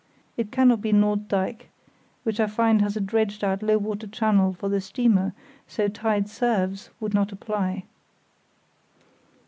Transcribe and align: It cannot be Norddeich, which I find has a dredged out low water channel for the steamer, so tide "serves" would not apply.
It 0.35 0.51
cannot 0.51 0.81
be 0.81 0.91
Norddeich, 0.91 1.67
which 2.23 2.39
I 2.39 2.47
find 2.47 2.81
has 2.81 2.97
a 2.97 2.99
dredged 2.99 3.43
out 3.43 3.61
low 3.61 3.77
water 3.77 4.07
channel 4.07 4.51
for 4.51 4.67
the 4.67 4.81
steamer, 4.81 5.31
so 5.67 5.87
tide 5.87 6.27
"serves" 6.27 6.89
would 6.99 7.13
not 7.13 7.31
apply. 7.31 7.83